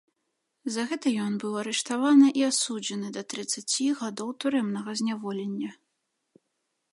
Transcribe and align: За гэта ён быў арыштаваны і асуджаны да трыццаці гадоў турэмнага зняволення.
За 0.75 0.83
гэта 0.93 1.11
ён 1.25 1.33
быў 1.43 1.53
арыштаваны 1.63 2.27
і 2.41 2.45
асуджаны 2.51 3.07
да 3.19 3.23
трыццаці 3.35 3.85
гадоў 4.01 4.29
турэмнага 4.45 4.91
зняволення. 5.03 5.71